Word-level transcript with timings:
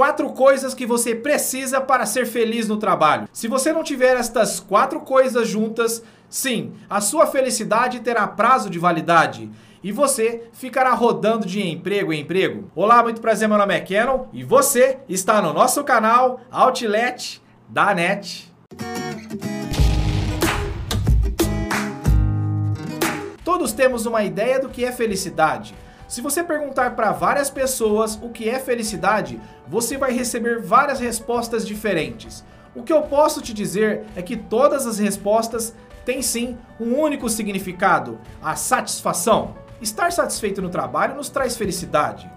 quatro 0.00 0.30
coisas 0.30 0.72
que 0.72 0.86
você 0.86 1.14
precisa 1.14 1.78
para 1.78 2.06
ser 2.06 2.24
feliz 2.24 2.66
no 2.66 2.78
trabalho. 2.78 3.28
Se 3.34 3.46
você 3.46 3.70
não 3.70 3.84
tiver 3.84 4.16
estas 4.16 4.58
quatro 4.58 5.00
coisas 5.00 5.46
juntas, 5.46 6.02
sim, 6.26 6.72
a 6.88 7.02
sua 7.02 7.26
felicidade 7.26 8.00
terá 8.00 8.26
prazo 8.26 8.70
de 8.70 8.78
validade 8.78 9.50
e 9.84 9.92
você 9.92 10.44
ficará 10.54 10.94
rodando 10.94 11.46
de 11.46 11.60
emprego 11.60 12.14
em 12.14 12.22
emprego. 12.22 12.70
Olá, 12.74 13.02
muito 13.02 13.20
prazer, 13.20 13.46
meu 13.46 13.58
nome 13.58 13.74
é 13.74 13.80
Canon 13.80 14.24
e 14.32 14.42
você 14.42 15.00
está 15.06 15.42
no 15.42 15.52
nosso 15.52 15.84
canal 15.84 16.40
Outlet 16.50 17.42
da 17.68 17.94
NET. 17.94 18.50
Todos 23.44 23.74
temos 23.74 24.06
uma 24.06 24.22
ideia 24.22 24.58
do 24.58 24.70
que 24.70 24.82
é 24.82 24.92
felicidade. 24.92 25.74
Se 26.10 26.20
você 26.20 26.42
perguntar 26.42 26.96
para 26.96 27.12
várias 27.12 27.50
pessoas 27.50 28.18
o 28.20 28.30
que 28.30 28.48
é 28.48 28.58
felicidade, 28.58 29.40
você 29.68 29.96
vai 29.96 30.12
receber 30.12 30.60
várias 30.60 30.98
respostas 30.98 31.64
diferentes. 31.64 32.44
O 32.74 32.82
que 32.82 32.92
eu 32.92 33.02
posso 33.02 33.40
te 33.40 33.54
dizer 33.54 34.04
é 34.16 34.20
que 34.20 34.36
todas 34.36 34.88
as 34.88 34.98
respostas 34.98 35.72
têm 36.04 36.20
sim 36.20 36.58
um 36.80 36.98
único 36.98 37.28
significado: 37.28 38.18
a 38.42 38.56
satisfação. 38.56 39.54
Estar 39.80 40.10
satisfeito 40.10 40.60
no 40.60 40.68
trabalho 40.68 41.14
nos 41.14 41.28
traz 41.28 41.56
felicidade. 41.56 42.28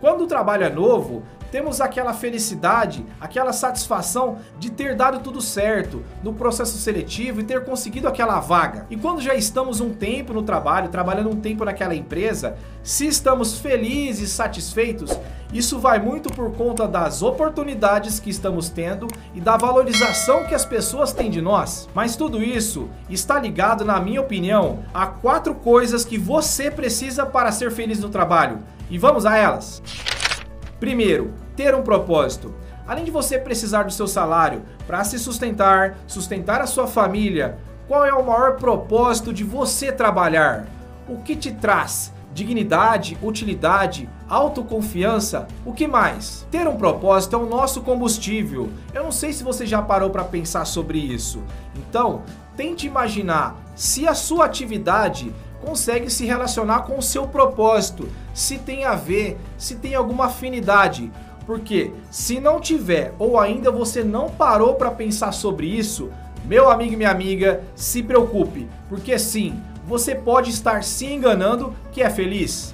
Quando 0.00 0.22
o 0.22 0.28
trabalho 0.28 0.62
é 0.62 0.70
novo, 0.70 1.24
temos 1.50 1.80
aquela 1.80 2.12
felicidade, 2.12 3.04
aquela 3.20 3.52
satisfação 3.52 4.38
de 4.58 4.70
ter 4.70 4.94
dado 4.94 5.20
tudo 5.20 5.40
certo 5.40 6.02
no 6.22 6.32
processo 6.32 6.78
seletivo 6.78 7.40
e 7.40 7.44
ter 7.44 7.64
conseguido 7.64 8.08
aquela 8.08 8.40
vaga. 8.40 8.86
E 8.90 8.96
quando 8.96 9.20
já 9.20 9.34
estamos 9.34 9.80
um 9.80 9.92
tempo 9.92 10.32
no 10.32 10.42
trabalho, 10.42 10.88
trabalhando 10.88 11.30
um 11.30 11.40
tempo 11.40 11.64
naquela 11.64 11.94
empresa, 11.94 12.56
se 12.82 13.06
estamos 13.06 13.58
felizes, 13.58 14.30
satisfeitos, 14.30 15.18
isso 15.52 15.78
vai 15.78 15.98
muito 15.98 16.28
por 16.32 16.52
conta 16.52 16.88
das 16.88 17.22
oportunidades 17.22 18.18
que 18.18 18.30
estamos 18.30 18.68
tendo 18.68 19.06
e 19.34 19.40
da 19.40 19.56
valorização 19.56 20.44
que 20.44 20.54
as 20.54 20.64
pessoas 20.64 21.12
têm 21.12 21.30
de 21.30 21.40
nós. 21.40 21.88
Mas 21.94 22.16
tudo 22.16 22.42
isso 22.42 22.88
está 23.08 23.38
ligado, 23.38 23.84
na 23.84 24.00
minha 24.00 24.20
opinião, 24.20 24.80
a 24.92 25.06
quatro 25.06 25.54
coisas 25.54 26.04
que 26.04 26.18
você 26.18 26.70
precisa 26.70 27.24
para 27.24 27.52
ser 27.52 27.70
feliz 27.70 28.00
no 28.00 28.08
trabalho. 28.08 28.58
E 28.90 28.98
vamos 28.98 29.24
a 29.24 29.36
elas. 29.36 29.82
Primeiro, 30.78 31.32
ter 31.56 31.74
um 31.74 31.82
propósito. 31.82 32.54
Além 32.86 33.04
de 33.04 33.10
você 33.10 33.38
precisar 33.38 33.84
do 33.84 33.92
seu 33.92 34.06
salário 34.06 34.62
para 34.86 35.02
se 35.04 35.18
sustentar, 35.18 35.98
sustentar 36.06 36.60
a 36.60 36.66
sua 36.66 36.86
família, 36.86 37.58
qual 37.88 38.04
é 38.04 38.12
o 38.12 38.24
maior 38.24 38.56
propósito 38.56 39.32
de 39.32 39.42
você 39.42 39.90
trabalhar? 39.90 40.66
O 41.08 41.18
que 41.18 41.34
te 41.34 41.52
traz? 41.52 42.12
Dignidade, 42.34 43.16
utilidade, 43.22 44.08
autoconfiança, 44.28 45.46
o 45.64 45.72
que 45.72 45.86
mais? 45.86 46.46
Ter 46.50 46.68
um 46.68 46.76
propósito 46.76 47.34
é 47.34 47.38
o 47.38 47.46
nosso 47.46 47.80
combustível. 47.80 48.68
Eu 48.92 49.04
não 49.04 49.12
sei 49.12 49.32
se 49.32 49.42
você 49.42 49.64
já 49.64 49.80
parou 49.80 50.10
para 50.10 50.24
pensar 50.24 50.66
sobre 50.66 50.98
isso. 50.98 51.42
Então, 51.74 52.22
tente 52.56 52.86
imaginar 52.86 53.56
se 53.74 54.06
a 54.06 54.14
sua 54.14 54.44
atividade 54.44 55.32
consegue 55.66 56.08
se 56.08 56.24
relacionar 56.24 56.82
com 56.82 56.96
o 56.96 57.02
seu 57.02 57.26
propósito, 57.26 58.08
se 58.32 58.56
tem 58.56 58.84
a 58.84 58.94
ver, 58.94 59.36
se 59.58 59.74
tem 59.74 59.96
alguma 59.96 60.26
afinidade. 60.26 61.10
Porque 61.44 61.92
se 62.08 62.38
não 62.38 62.60
tiver 62.60 63.12
ou 63.18 63.38
ainda 63.38 63.70
você 63.70 64.04
não 64.04 64.30
parou 64.30 64.76
para 64.76 64.92
pensar 64.92 65.32
sobre 65.32 65.66
isso, 65.66 66.10
meu 66.44 66.70
amigo 66.70 66.94
e 66.94 66.96
minha 66.96 67.10
amiga, 67.10 67.64
se 67.74 68.00
preocupe, 68.00 68.68
porque 68.88 69.18
sim, 69.18 69.60
você 69.84 70.14
pode 70.14 70.50
estar 70.50 70.84
se 70.84 71.06
enganando 71.06 71.74
que 71.90 72.00
é 72.00 72.08
feliz. 72.08 72.72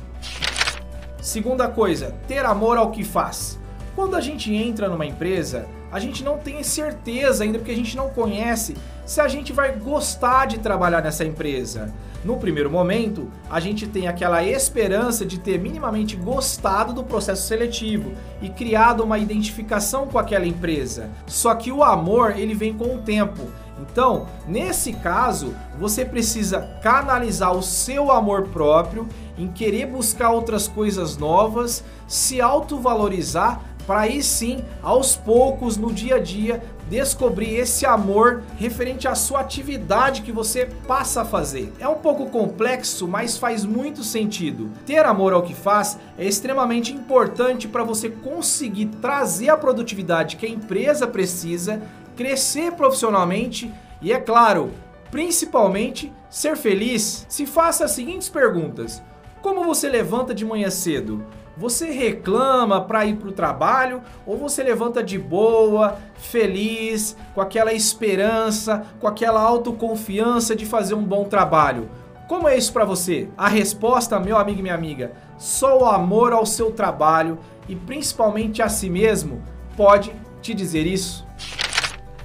Segunda 1.20 1.68
coisa, 1.68 2.14
ter 2.28 2.44
amor 2.44 2.76
ao 2.76 2.90
que 2.90 3.04
faz. 3.04 3.58
Quando 3.94 4.16
a 4.16 4.20
gente 4.20 4.54
entra 4.54 4.88
numa 4.88 5.04
empresa, 5.04 5.66
a 5.90 6.00
gente 6.00 6.24
não 6.24 6.38
tem 6.38 6.62
certeza 6.62 7.44
ainda, 7.44 7.58
porque 7.58 7.72
a 7.72 7.76
gente 7.76 7.94
não 7.94 8.08
conhece, 8.08 8.74
se 9.04 9.20
a 9.20 9.28
gente 9.28 9.52
vai 9.52 9.72
gostar 9.72 10.46
de 10.46 10.58
trabalhar 10.58 11.02
nessa 11.02 11.24
empresa. 11.24 11.92
No 12.24 12.38
primeiro 12.38 12.70
momento, 12.70 13.28
a 13.50 13.60
gente 13.60 13.86
tem 13.86 14.08
aquela 14.08 14.42
esperança 14.42 15.26
de 15.26 15.38
ter 15.38 15.58
minimamente 15.58 16.16
gostado 16.16 16.94
do 16.94 17.04
processo 17.04 17.46
seletivo 17.46 18.12
e 18.40 18.48
criado 18.48 19.02
uma 19.02 19.18
identificação 19.18 20.06
com 20.06 20.18
aquela 20.18 20.46
empresa. 20.46 21.10
Só 21.26 21.54
que 21.54 21.70
o 21.70 21.84
amor, 21.84 22.38
ele 22.38 22.54
vem 22.54 22.72
com 22.72 22.94
o 22.94 23.02
tempo. 23.02 23.42
Então, 23.80 24.28
nesse 24.46 24.92
caso, 24.92 25.54
você 25.78 26.04
precisa 26.04 26.60
canalizar 26.80 27.52
o 27.52 27.62
seu 27.62 28.12
amor 28.12 28.44
próprio 28.48 29.08
em 29.36 29.48
querer 29.48 29.86
buscar 29.86 30.30
outras 30.30 30.68
coisas 30.68 31.16
novas, 31.16 31.82
se 32.06 32.40
autovalorizar 32.40 33.60
para 33.86 34.00
aí 34.00 34.22
sim, 34.22 34.64
aos 34.82 35.16
poucos, 35.16 35.76
no 35.76 35.92
dia 35.92 36.16
a 36.16 36.18
dia, 36.18 36.62
descobrir 36.88 37.54
esse 37.54 37.86
amor 37.86 38.42
referente 38.58 39.08
à 39.08 39.14
sua 39.14 39.40
atividade 39.40 40.22
que 40.22 40.30
você 40.30 40.66
passa 40.86 41.22
a 41.22 41.24
fazer. 41.24 41.72
É 41.80 41.88
um 41.88 41.94
pouco 41.94 42.28
complexo, 42.28 43.08
mas 43.08 43.38
faz 43.38 43.64
muito 43.64 44.04
sentido. 44.04 44.70
Ter 44.84 45.04
amor 45.06 45.32
ao 45.32 45.42
que 45.42 45.54
faz 45.54 45.98
é 46.18 46.24
extremamente 46.24 46.92
importante 46.92 47.66
para 47.66 47.82
você 47.82 48.10
conseguir 48.10 48.86
trazer 49.00 49.48
a 49.48 49.56
produtividade 49.56 50.36
que 50.36 50.46
a 50.46 50.50
empresa 50.50 51.06
precisa, 51.06 51.80
crescer 52.14 52.72
profissionalmente 52.72 53.72
e, 54.02 54.12
é 54.12 54.18
claro, 54.18 54.70
principalmente 55.10 56.12
ser 56.28 56.56
feliz. 56.56 57.26
Se 57.28 57.46
faça 57.46 57.84
as 57.84 57.92
seguintes 57.92 58.28
perguntas: 58.28 59.02
Como 59.40 59.64
você 59.64 59.88
levanta 59.88 60.34
de 60.34 60.44
manhã 60.44 60.70
cedo? 60.70 61.24
Você 61.56 61.90
reclama 61.90 62.80
para 62.80 63.04
ir 63.04 63.16
para 63.16 63.28
o 63.28 63.32
trabalho 63.32 64.00
ou 64.24 64.38
você 64.38 64.62
levanta 64.62 65.02
de 65.02 65.18
boa, 65.18 65.98
feliz, 66.14 67.16
com 67.34 67.40
aquela 67.40 67.74
esperança, 67.74 68.86
com 68.98 69.06
aquela 69.06 69.40
autoconfiança 69.40 70.56
de 70.56 70.64
fazer 70.64 70.94
um 70.94 71.04
bom 71.04 71.24
trabalho? 71.24 71.90
Como 72.26 72.48
é 72.48 72.56
isso 72.56 72.72
para 72.72 72.86
você? 72.86 73.28
A 73.36 73.48
resposta, 73.48 74.18
meu 74.18 74.38
amigo 74.38 74.60
e 74.60 74.62
minha 74.62 74.74
amiga, 74.74 75.12
só 75.36 75.78
o 75.78 75.84
amor 75.84 76.32
ao 76.32 76.46
seu 76.46 76.70
trabalho 76.70 77.38
e 77.68 77.76
principalmente 77.76 78.62
a 78.62 78.68
si 78.70 78.88
mesmo 78.88 79.42
pode 79.76 80.10
te 80.40 80.54
dizer 80.54 80.86
isso. 80.86 81.26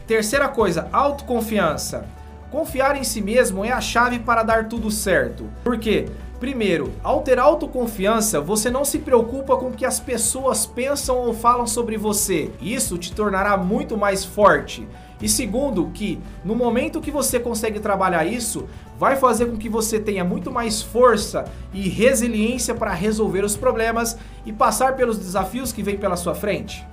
Terceira 0.05 0.47
coisa, 0.47 0.87
autoconfiança. 0.93 2.07
Confiar 2.49 2.95
em 2.95 3.03
si 3.03 3.21
mesmo 3.21 3.65
é 3.65 3.73
a 3.73 3.81
chave 3.81 4.19
para 4.19 4.41
dar 4.41 4.69
tudo 4.69 4.89
certo. 4.89 5.49
Por 5.65 5.77
quê? 5.77 6.07
Primeiro, 6.39 6.93
ao 7.03 7.23
ter 7.23 7.39
autoconfiança, 7.39 8.39
você 8.39 8.69
não 8.69 8.85
se 8.85 8.99
preocupa 8.99 9.57
com 9.57 9.69
o 9.69 9.73
que 9.73 9.85
as 9.85 9.99
pessoas 9.99 10.67
pensam 10.67 11.17
ou 11.17 11.33
falam 11.33 11.65
sobre 11.65 11.97
você. 11.97 12.51
Isso 12.61 12.95
te 12.95 13.11
tornará 13.11 13.57
muito 13.57 13.97
mais 13.97 14.23
forte. 14.23 14.87
E 15.19 15.27
segundo, 15.27 15.89
que 15.91 16.19
no 16.45 16.53
momento 16.53 17.01
que 17.01 17.09
você 17.09 17.39
consegue 17.39 17.79
trabalhar 17.79 18.23
isso, 18.23 18.67
vai 18.99 19.15
fazer 19.15 19.47
com 19.47 19.57
que 19.57 19.67
você 19.67 19.99
tenha 19.99 20.23
muito 20.23 20.51
mais 20.51 20.79
força 20.79 21.45
e 21.73 21.89
resiliência 21.89 22.75
para 22.75 22.93
resolver 22.93 23.43
os 23.43 23.57
problemas 23.57 24.15
e 24.45 24.53
passar 24.53 24.95
pelos 24.95 25.17
desafios 25.17 25.71
que 25.71 25.81
vêm 25.81 25.97
pela 25.97 26.15
sua 26.15 26.35
frente. 26.35 26.85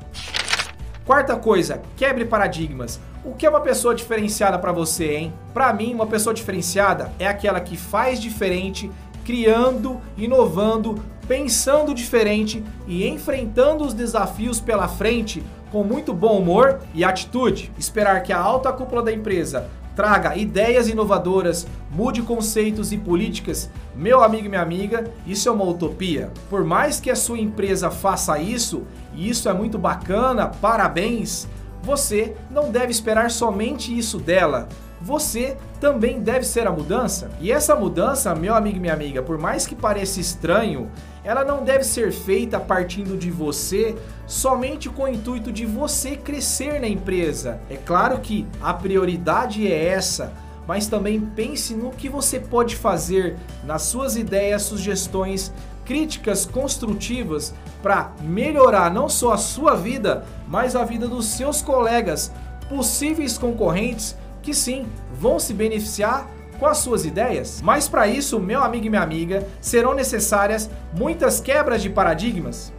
Quarta 1.05 1.37
coisa, 1.37 1.83
quebre 1.99 2.25
paradigmas. 2.25 2.99
O 3.23 3.35
que 3.35 3.45
é 3.45 3.51
uma 3.51 3.61
pessoa 3.61 3.95
diferenciada 3.95 4.59
para 4.59 4.73
você, 4.73 5.17
hein? 5.17 5.35
Para 5.53 5.71
mim, 5.73 5.93
uma 5.93 6.07
pessoa 6.07 6.33
diferenciada 6.33 7.13
é 7.19 7.27
aquela 7.27 7.61
que 7.61 7.77
faz 7.77 8.19
diferente 8.19 8.91
criando, 9.25 10.01
inovando, 10.17 11.03
pensando 11.27 11.95
diferente 11.95 12.63
e 12.87 13.07
enfrentando 13.09 13.85
os 13.85 13.95
desafios 13.95 14.61
pela 14.61 14.87
frente 14.87 15.43
com 15.73 15.83
muito 15.83 16.13
bom 16.13 16.39
humor 16.39 16.81
e 16.95 17.03
atitude. 17.03 17.73
Esperar 17.79 18.23
que 18.23 18.33
a 18.33 18.39
alta 18.39 18.73
cúpula 18.73 19.03
da 19.03 19.13
empresa 19.13 19.69
traga 19.97 20.37
ideias 20.37 20.89
inovadoras, 20.89 21.67
mude 21.91 22.23
conceitos 22.23 22.93
e 22.93 22.99
políticas, 22.99 23.71
meu 23.95 24.23
amigo 24.23 24.47
e 24.47 24.49
minha 24.49 24.61
amiga, 24.61 25.11
isso 25.27 25.49
é 25.49 25.53
uma 25.53 25.65
utopia. 25.65 26.33
Por 26.51 26.65
mais 26.65 27.01
que 27.01 27.11
a 27.11 27.17
sua 27.17 27.39
empresa 27.39 27.91
faça 27.91 28.39
isso, 28.39 28.83
e 29.15 29.29
isso 29.29 29.49
é 29.49 29.53
muito 29.53 29.79
bacana, 29.79 30.49
parabéns, 30.49 31.47
você 31.83 32.35
não 32.51 32.71
deve 32.71 32.91
esperar 32.91 33.31
somente 33.31 33.97
isso 33.97 34.19
dela 34.19 34.69
você 35.05 35.57
também 35.79 36.21
deve 36.21 36.47
ser 36.47 36.67
a 36.67 36.73
mudança. 36.73 37.31
E 37.39 37.53
essa 37.53 37.77
mudança, 37.77 38.35
meu 38.35 38.55
amigo 38.55 38.79
e 38.79 38.81
minha 38.81 38.95
amiga, 38.95 39.23
por 39.23 39.37
mais 39.37 39.67
que 39.67 39.75
pareça 39.75 40.19
estranho, 40.19 40.91
ela 41.23 41.45
não 41.45 41.63
deve 41.63 41.85
ser 41.85 42.11
feita 42.11 42.59
partindo 42.59 43.15
de 43.17 43.31
você 43.31 43.95
somente 44.27 44.89
com 44.89 45.03
o 45.03 45.09
intuito 45.09 45.53
de 45.53 45.67
você 45.67 46.17
crescer 46.17 46.81
na 46.81 46.89
empresa. 46.89 47.61
É 47.69 47.77
claro 47.77 48.19
que 48.21 48.47
a 48.63 48.73
prioridade 48.73 49.71
é 49.71 49.89
essa, 49.89 50.33
mas 50.67 50.87
também 50.87 51.21
pense 51.21 51.75
no 51.75 51.91
que 51.91 52.09
você 52.09 52.41
pode 52.41 52.75
fazer 52.75 53.37
nas 53.63 53.83
suas 53.83 54.17
ideias, 54.17 54.63
sugestões, 54.63 55.53
críticas 55.85 56.47
construtivas 56.47 57.55
para 57.83 58.11
melhorar 58.23 58.91
não 58.91 59.07
só 59.07 59.35
a 59.35 59.39
sua 59.39 59.75
vida, 59.75 60.25
mas 60.49 60.75
a 60.75 60.83
vida 60.83 61.07
dos 61.07 61.27
seus 61.27 61.61
colegas, 61.61 62.33
possíveis 62.71 63.37
concorrentes 63.37 64.17
que 64.45 64.55
sim, 64.55 64.87
vão 65.19 65.41
se 65.41 65.55
beneficiar 65.55 66.29
com 66.59 66.67
as 66.67 66.79
suas 66.79 67.05
ideias. 67.05 67.61
Mas 67.63 67.89
para 67.89 68.07
isso, 68.07 68.39
meu 68.39 68.63
amigo 68.63 68.87
e 68.87 68.91
minha 68.91 69.03
amiga, 69.03 69.47
serão 69.61 69.95
necessárias 69.95 70.71
muitas 70.93 71.41
quebras 71.41 71.83
de 71.83 71.91
paradigmas. 71.91 72.73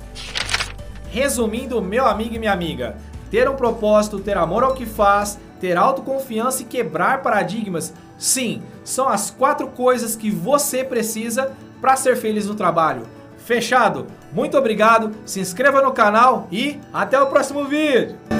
Resumindo, 1.10 1.82
meu 1.82 2.06
amigo 2.06 2.36
e 2.36 2.40
minha 2.40 2.54
amiga, 2.54 2.98
ter 3.32 3.50
um 3.50 3.56
propósito, 3.56 4.20
ter 4.20 4.38
amor 4.38 4.64
ao 4.64 4.74
que 4.74 4.86
faz, 4.86 5.40
ter 5.60 5.78
autoconfiança 5.78 6.62
e 6.62 6.66
quebrar 6.66 7.22
paradigmas, 7.22 7.94
sim, 8.18 8.62
são 8.84 9.10
as 9.10 9.32
quatro 9.32 9.68
coisas 9.68 10.16
que 10.16 10.30
você 10.30 10.84
precisa 10.84 11.54
para 11.82 11.96
ser 11.96 12.16
feliz 12.16 12.46
no 12.46 12.56
trabalho. 12.56 13.04
Fechado? 13.38 14.08
Muito 14.32 14.58
obrigado, 14.58 15.12
se 15.26 15.40
inscreva 15.40 15.82
no 15.82 15.92
canal 15.92 16.48
e 16.52 16.80
até 16.94 17.20
o 17.20 17.28
próximo 17.28 17.66
vídeo! 17.66 18.35